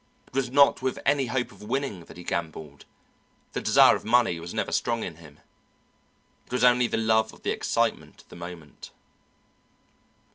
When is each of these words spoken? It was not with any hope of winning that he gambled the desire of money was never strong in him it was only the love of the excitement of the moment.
It 0.25 0.33
was 0.33 0.49
not 0.49 0.81
with 0.81 0.97
any 1.05 1.27
hope 1.27 1.51
of 1.51 1.61
winning 1.61 2.05
that 2.05 2.17
he 2.17 2.23
gambled 2.23 2.85
the 3.53 3.61
desire 3.61 3.95
of 3.95 4.03
money 4.03 4.39
was 4.39 4.51
never 4.51 4.71
strong 4.71 5.03
in 5.03 5.17
him 5.17 5.39
it 6.47 6.51
was 6.51 6.63
only 6.63 6.87
the 6.87 6.97
love 6.97 7.31
of 7.33 7.43
the 7.43 7.51
excitement 7.51 8.23
of 8.23 8.29
the 8.29 8.35
moment. 8.35 8.89